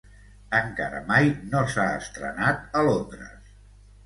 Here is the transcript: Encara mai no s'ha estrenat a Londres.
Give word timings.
Encara 0.59 1.01
mai 1.11 1.29
no 1.51 1.61
s'ha 1.75 1.85
estrenat 1.99 2.65
a 2.81 2.85
Londres. 2.89 3.55